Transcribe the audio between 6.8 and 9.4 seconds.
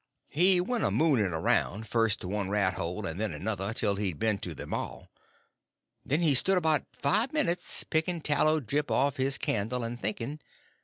five minutes, picking tallow drip off of his